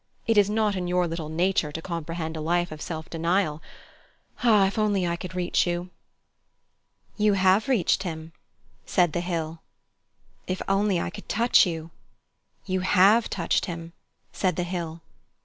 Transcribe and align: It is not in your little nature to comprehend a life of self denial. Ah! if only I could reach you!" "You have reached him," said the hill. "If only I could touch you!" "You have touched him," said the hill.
It 0.25 0.35
is 0.35 0.49
not 0.49 0.75
in 0.75 0.87
your 0.87 1.05
little 1.07 1.29
nature 1.29 1.71
to 1.71 1.79
comprehend 1.79 2.35
a 2.35 2.41
life 2.41 2.71
of 2.71 2.81
self 2.81 3.07
denial. 3.07 3.61
Ah! 4.41 4.65
if 4.65 4.79
only 4.79 5.05
I 5.07 5.15
could 5.15 5.35
reach 5.35 5.67
you!" 5.67 5.91
"You 7.17 7.33
have 7.33 7.67
reached 7.67 8.01
him," 8.01 8.33
said 8.83 9.13
the 9.13 9.21
hill. 9.21 9.61
"If 10.47 10.59
only 10.67 10.99
I 10.99 11.11
could 11.11 11.29
touch 11.29 11.67
you!" 11.67 11.91
"You 12.65 12.79
have 12.79 13.29
touched 13.29 13.67
him," 13.67 13.93
said 14.33 14.55
the 14.55 14.63
hill. 14.63 15.01